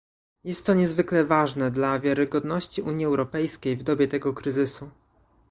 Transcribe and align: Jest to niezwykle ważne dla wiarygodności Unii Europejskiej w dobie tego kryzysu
Jest 0.43 0.65
to 0.65 0.73
niezwykle 0.73 1.25
ważne 1.25 1.71
dla 1.71 1.99
wiarygodności 1.99 2.81
Unii 2.81 3.05
Europejskiej 3.05 3.77
w 3.77 3.83
dobie 3.83 4.07
tego 4.07 4.33
kryzysu 4.33 4.89